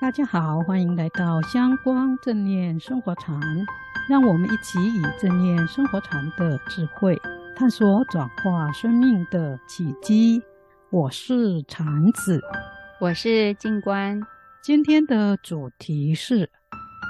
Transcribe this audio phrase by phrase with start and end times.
[0.00, 3.38] 大家好，欢迎来到香光正念生活禅，
[4.08, 7.20] 让我们一起以正念生活禅的智慧，
[7.54, 10.42] 探索转化生命的契机。
[10.88, 12.40] 我是禅子，
[12.98, 14.18] 我是静观。
[14.62, 16.48] 今天的主题是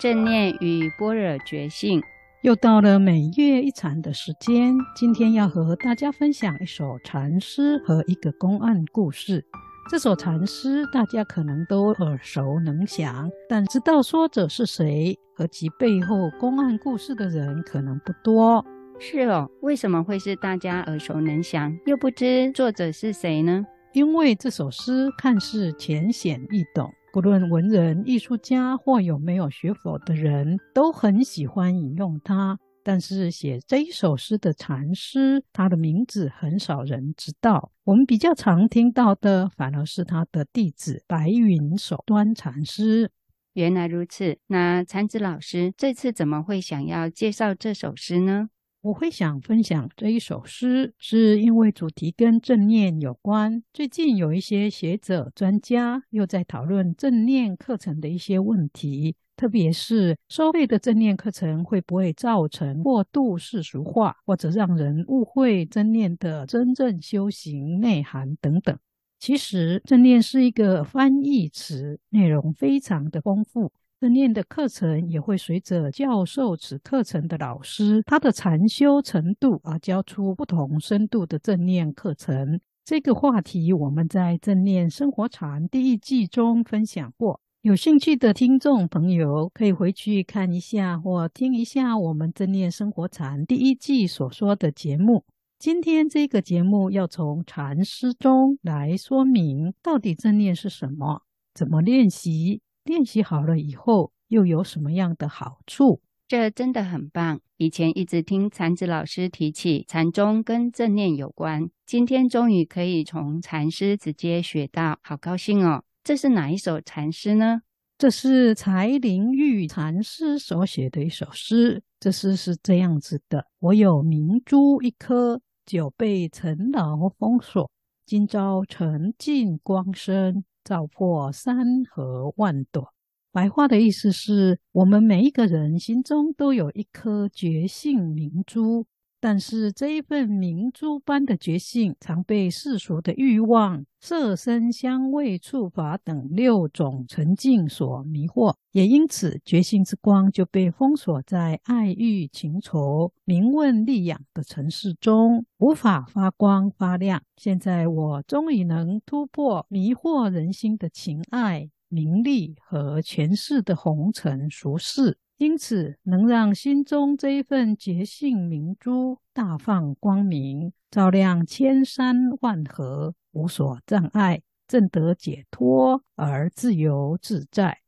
[0.00, 2.02] 正念与般若觉性。
[2.42, 9.46] 又到了每月一禅的时间，今天要和大家分享一首禅诗和一个公案故事。
[9.92, 18.64] 这首禅诗大家可能都耳熟能详，但知道说者是谁和其背后公案故事的人可能不多。
[18.98, 23.66] 是哦，为什么会是大家耳熟能详，又不知作者是谁呢？
[23.92, 26.90] 因为这首诗看似浅显易懂。
[27.12, 32.56] 不论文人、艺术家或有没有学佛的人，都很喜欢引用它。
[32.84, 37.72] 但是写这一首诗的禅师，他的名字很少人知道。
[37.84, 43.10] 我们比较常听到的，反而是他的弟子白云守端禅师。
[43.54, 48.48] 原来如此，那禅子老师这次怎么会想要介绍这首诗呢？
[48.80, 53.62] 我会想分享这一首诗，是因为主题跟正念有关。
[53.72, 68.78] 最近有一些学者、专家又在讨论正念课程的一些问题，特别是收费的正念课程会不会造成过度世俗化，或者让人误会正念的真正修行内涵等等。
[69.18, 73.72] 其实，正念是一个翻译词，内容非常的丰富。
[74.00, 82.60] 正念的课程也会随着教授此课程的老师他的禅修程度而教出不同深度的正念课程。
[82.84, 95.24] 这个话题我们在正念生活禅第一季中分享过，有兴趣的听众朋友可以回去看一下或听一下我们正念生活禅第一季所说的节目。
[95.60, 101.22] 今天这个节目要从禅诗中来说明到底正念是什么，
[101.54, 102.62] 怎么练习。
[102.82, 106.00] 练习好了以后，又有什么样的好处？
[106.26, 107.40] 这真的很棒。
[107.58, 115.84] 以前一直听禅子老师提起禅宗跟正念有关，今天终于可以从禅诗直接学到，好高兴哦！
[116.04, 117.62] 这是哪一首禅诗呢？
[117.96, 121.82] 这是柴玲玉禅师所写的一首诗。
[122.00, 127.70] 这诗是这样子的：我有明珠一颗，久被尘劳封锁，
[128.04, 130.44] 今朝澄净光生。
[130.64, 132.94] 照破山河万朵。
[133.32, 138.86] 白话的意思是我们每一个人心中都有一颗觉性明珠，
[139.22, 157.22] 但是这一份明珠般的觉性，常被世俗的欲望、色声香味触法等六种尘境所迷惑，也因此觉性之光就被封锁在爱欲情仇、名问利养的尘世中，无法发光发亮。
[157.36, 161.70] 现在我终于能突破迷惑人心的情爱。
[161.94, 177.78] 名利和权势的红尘俗世，因此能让心中这一份觉性明珠大放光明，照亮千山万河，无所障碍，正得解脱而自由自在。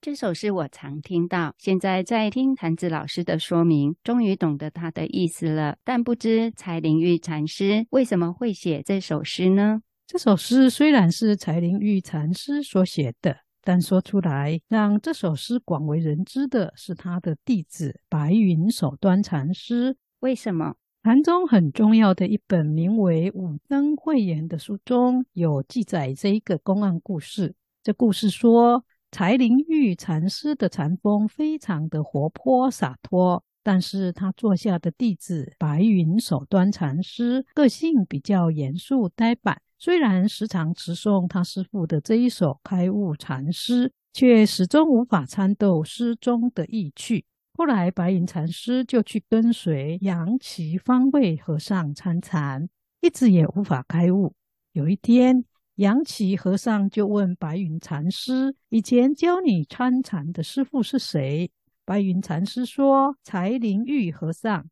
[0.00, 5.76] 这首诗我常听到，现在在听谭子老师的说明，终于懂得他的意思了。
[5.84, 9.80] 但不知柴玲玉禅师为什么会写这首诗呢？
[10.08, 13.45] 这首诗虽然是柴玲玉禅师所写的。
[13.66, 19.96] 但说出来，让这首诗广为人知的是他的弟子白云守端禅师。
[20.20, 20.76] 为什么？
[21.02, 27.56] 禅宗很重要的一本名为《五灯慧眼》的书中有记载这一个公案故事。
[27.82, 39.60] 这故事说，柴灵玉禅师的禅风非常的活泼洒脱，但是他座下的弟子白云守端禅师个性比较严肃呆板。
[39.78, 47.26] 虽然时常持诵他师父的这一首开悟禅诗，却始终无法参透诗中的意趣。
[47.52, 52.68] 后来，白云禅师就去跟随杨岐方位和尚参禅，
[53.00, 54.34] 一直也无法开悟。
[54.72, 55.44] 有一天，
[55.76, 61.50] 杨岐和尚就问白云禅师：“以前教你参禅的师父是谁？”
[61.84, 64.66] 白云禅师说：“柴林玉和尚。”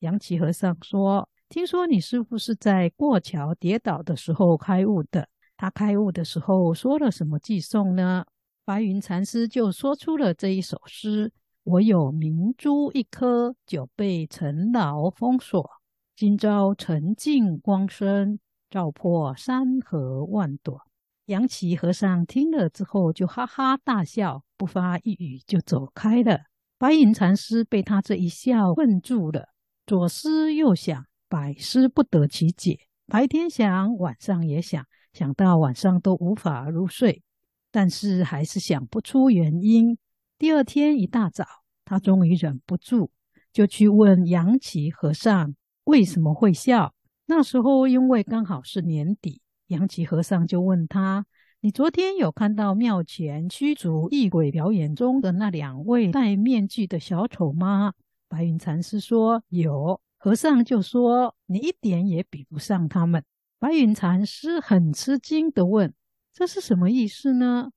[0.00, 1.28] 杨岐和尚说。
[1.48, 8.24] 听说你师父是在过桥跌倒的时候开悟的，他开悟的时候说了什么偈颂呢？
[8.64, 11.32] 白云禅师就说出了这一首诗：
[11.62, 15.70] 我有明珠一颗，久被尘劳封锁，
[16.16, 20.80] 今朝沉静光生，照破山河万朵。
[21.26, 26.40] 杨岐和尚听了之后就哈哈大笑，不发一语就走开了。
[26.76, 29.50] 白云禅师被他这一笑困住了，
[29.86, 31.06] 左思右想。
[31.28, 37.22] 百思不得其解，白天想，晚上也想，想到晚上都无法入睡。
[37.72, 39.98] 但是还是想不出原因。
[40.38, 41.44] 第二天一大早，
[41.84, 43.10] 他终于忍不住，
[43.52, 46.94] 就去问杨岐和尚为什么会笑。
[47.26, 51.26] 那时候因为刚好是年底，杨岐和尚就问他
[51.60, 57.92] ：“你昨天有看到庙前驱逐异鬼表演中的那两位戴面具的小丑吗？”
[58.28, 63.24] 白云禅师说：“有。”和尚就说：“你一点也比不上他们。”
[63.58, 65.94] 白云禅师很吃惊地问。
[66.32, 67.70] 这是什么意思呢？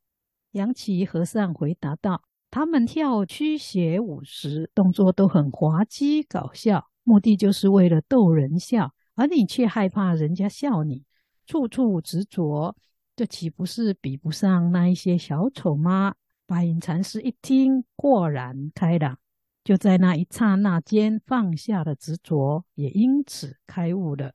[0.51, 11.03] 杨岐和尚回答道：“他们跳驱邪舞时，动作都很滑稽搞笑，目的就是为了逗人笑，而你却害怕人家笑你，
[11.45, 12.75] 处处执着，
[13.15, 16.15] 这岂不是比不上那一些小丑吗？”
[16.47, 19.19] 白云禅师一听，豁然开朗，
[19.63, 24.31] 就在那一刹那间放下了执着，也因此开悟了。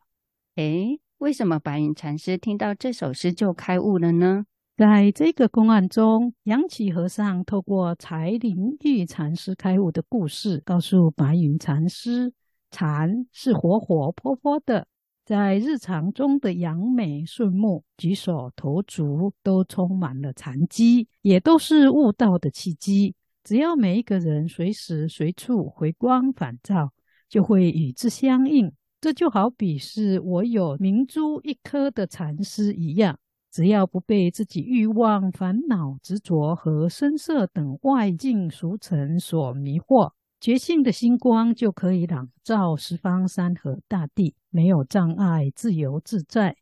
[0.56, 4.44] 诶为什么白云禅师听到这首诗就开悟了呢？
[4.76, 12.32] 在这个公案中，杨岐和尚透过柴林玉禅师开悟的故事，告诉白云禅师：
[12.70, 14.88] 禅是活活泼泼的，
[15.24, 23.14] 在日常中的扬眉顺目、举手投足都充满了禅机，也都是悟道的契机。
[23.44, 26.92] 只要每一个人随时随处回光返照，
[27.28, 28.72] 就会与之相应。
[29.00, 33.18] 这就好比是我有明珠一颗的禅师一样，
[33.52, 46.56] 只要不被自己欲望、烦恼、执着和声色等外境俗尘所迷惑，觉性的星光就可以朗照十方山河大地，没有障碍，自由自在。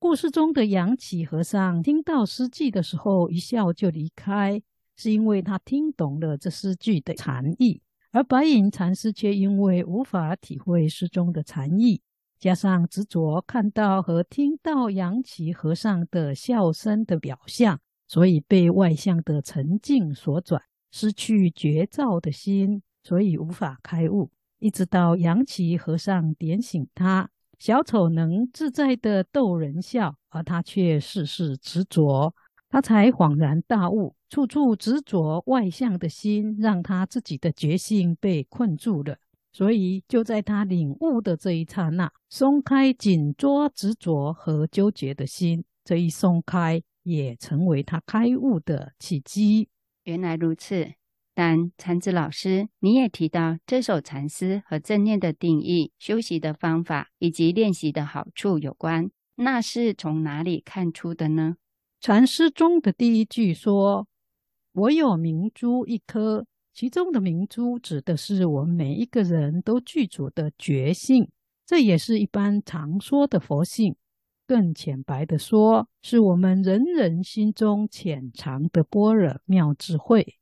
[0.00, 4.60] 故事中的杨岐和尚听到诗句的时候，一笑就离开，
[4.96, 7.80] 是因为他听懂了这诗句的禅意。
[8.12, 12.00] 而白隐禅师却因为无法体会诗中的禅意，
[12.38, 20.62] 加上执着看到和听到杨岐和尚的笑声的表象，所以被外相的沉静所转，
[20.92, 24.30] 失去觉照的心，所以无法开悟。
[24.60, 32.32] 一直到杨岐和尚点醒他，小丑能自在地逗人笑，而他却事事执着。
[32.74, 39.16] 他才恍然大悟，处处执着外向的心，让他自己的决心被困住了。
[39.52, 49.68] 所以，就在他领悟的这一刹那，松开紧捉执着和纠结的心，这一松开，也成为他开悟的契机。
[50.02, 50.94] 原来如此。
[51.32, 61.54] 但禅子老师，你也提到这首禅诗和正念的定义、修习的方法以及练习的好处有关，那是从哪里看出的呢？
[62.04, 64.06] 禅诗中的第一句说
[64.76, 71.30] ：“我有明珠一颗”，其中的明珠指的是我们每一个人都具足的觉性，
[71.64, 73.96] 这也是一般常说的佛性。
[74.46, 80.34] 更浅白的说，是我们人人心中潜藏的般若妙智慧。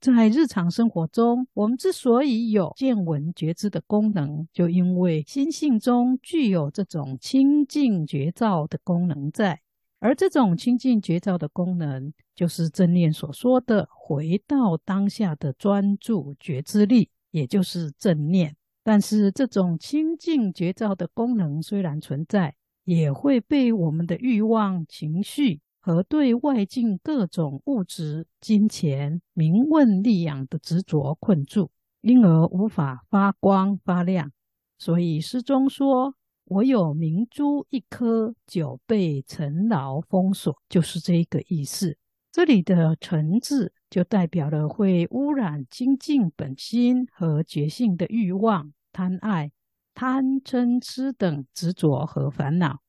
[0.00, 9.60] 在日常生活中，我们之所以有见闻觉知的功能，就因为心性中具有这种清净觉照的功能在。
[9.98, 18.54] 而这种清净觉照的功能，就是正念所说的回到当下的专注觉知力，也就是正念。
[18.84, 22.54] 但是，这种清净觉照的功能虽然存在，
[22.84, 31.70] 也会被我们的欲望、情绪和对外境各种物质、金钱、名闻利养的执着困住，
[32.02, 34.30] 因而无法发光发亮。
[34.78, 36.14] 所以诗中说。
[36.48, 41.98] 我有明珠一颗，久被尘劳封锁，就是这个意思。
[42.30, 49.50] 这里的“尘”字就代表了会污染清净本心和觉性的欲望、贪爱、
[49.92, 52.80] 贪嗔痴等执着和烦恼。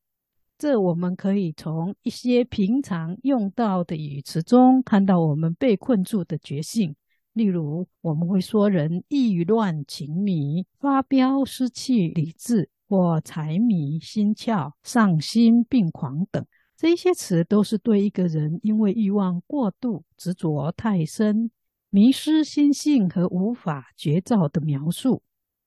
[0.59, 6.95] 这我们可以从一些平常用到的语词中看到我们被困住的觉性。
[7.33, 12.69] 例如，我们会说人意乱情迷、发飙失去理智。
[12.87, 16.45] 或财迷心窍、丧心病狂等，
[16.77, 21.51] 这些词都是对一个人因为欲望过度、执着太深、
[21.89, 25.21] 迷失心性和无法觉照的描述。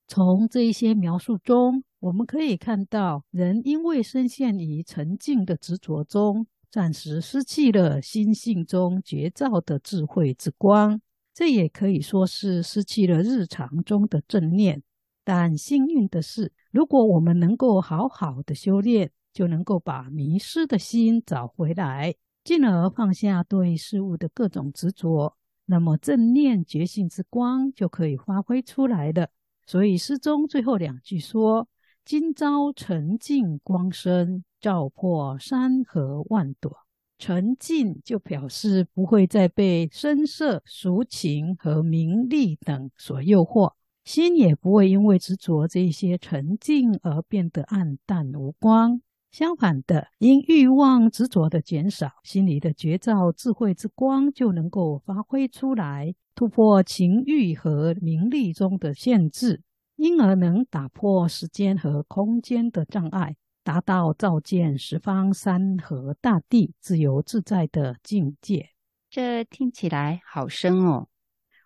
[0.07, 11.01] 从这一些描述中，我们可以看到，人因为深陷于沉静的执着中，暂时失去了心性中觉照的智慧之光。
[11.33, 14.83] 这也可以说是失去了日常中的正念。
[15.23, 25.37] 但幸运的是，如果我们能够好好的修炼，就能够把迷失的心找回来，进而放下对事物的各种执着，
[25.67, 29.29] 那么正念觉性之光就可以发挥出来了。
[29.67, 31.69] 所以诗中最后两句说
[32.05, 36.77] ：“今朝澄净光生，照破山河万朵。”
[37.19, 43.75] 沉静就表示不会再被声色、俗情和名利等所诱惑，
[44.13, 49.01] 心也不会因为执着这些沉静而变得暗淡无光。
[49.31, 59.63] 相反的，因欲望执着的减少，心里的觉照智慧之光就能够发挥出来，突破情欲和名利中的限制，
[59.95, 68.71] 因而能打破时间和空间的障碍，达到照见十方山河大地自由自在的境界。
[69.09, 71.07] 这听起来好深哦。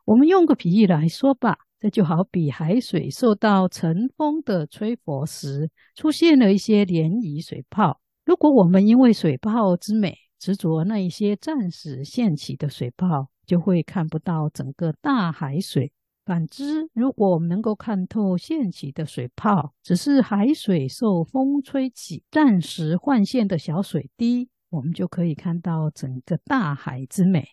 [0.05, 1.61] 我们用个比喻来说吧。
[1.85, 8.01] 这就好比海水受到晨风的吹拂时，出现了一些涟漪水泡。
[8.25, 15.93] 如果我们因为水泡之美执着那一些暂时现起的水泡，就会看不到整个大海水。
[16.25, 27.47] 反之，如果我们能够看透现起的水泡，只是海水受风吹起暂时幻现的小水滴，我们就可以看到整个大海之美。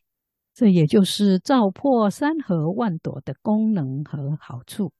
[0.53, 4.91] 这也就是照破山河万朵的功能和好处。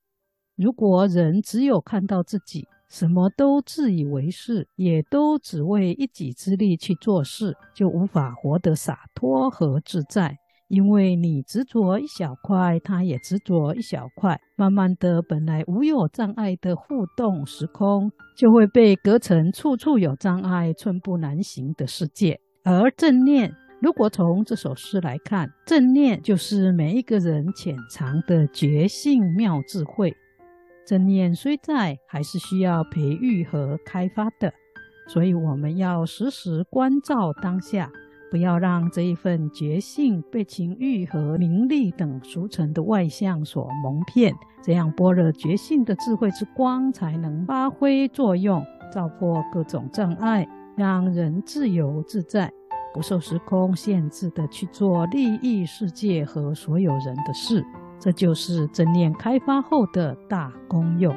[0.56, 10.36] 如果人只有看到自己，什么都自以为是，也都只为一己之力去做事，就无法活得洒脱和自在。
[10.68, 22.40] 因为你执着一小块，他也执着一小块，慢慢的，本来无有障碍的互动时空，就会被隔成处处有障碍、寸步难行的世界。
[22.64, 23.52] 而正念。
[23.82, 30.14] 如果从这首诗来看，正念就是每一个人潜藏的觉性妙智慧。
[30.86, 34.54] 正念虽在，还是需要培育和开发的。
[35.08, 37.90] 所以我们要时时关照当下，
[38.30, 44.32] 不要让这一份觉性被情欲和名利等俗尘的外相所蒙骗。
[44.62, 50.46] 这样般若觉性的智慧之光才能发挥作用，照破各种障碍，
[50.76, 52.52] 让人自由自在。
[52.92, 57.64] 不受时空限制的去做利益世界和所有人的事，
[57.98, 61.14] 这就是正念开发后的大功用。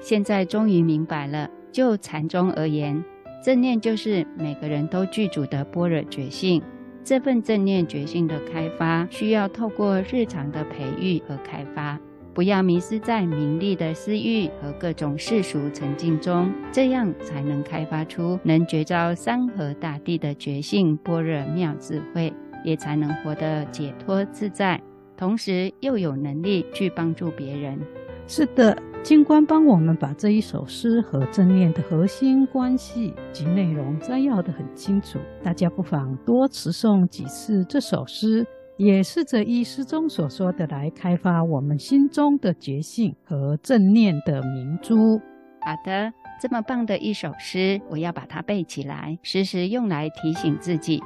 [0.00, 1.48] 现在终于明白了。
[1.70, 3.02] 就禅宗而言，
[3.42, 6.62] 正念就是每个人都具足的般若觉性。
[7.02, 11.98] 这份正念觉性的开发，需要透过日常的培育和开发。
[12.34, 22.32] 不要迷失在名利的私欲和各种世俗沉静中，这样才能开发出能觉照山河大地的觉性般若妙智慧，
[22.64, 24.80] 也才能活得解脱自在，
[25.16, 27.78] 同时又有能力去帮助别人。
[28.26, 38.46] 是的，静观帮我们把这一首诗和正念的核心关系及内容摘要得很清楚，大家不妨多持诵几次这首诗。
[38.84, 45.20] 也试着依诗中所说的来开发我们心中的觉性和正念的明珠。
[45.60, 51.00] 好的，这么棒的一首诗，我要把它背起来，时时用来提醒自己。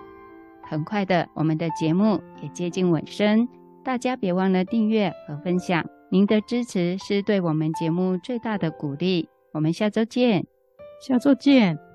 [0.63, 3.47] 很快的，我们的节目也接近尾声，
[3.85, 9.29] 大家别忘了订阅和分享，您的支持是对我们节目最大的鼓励。
[9.53, 10.47] 我们下周见，
[11.07, 11.86] 下周见。